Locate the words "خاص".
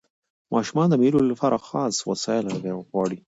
1.67-1.95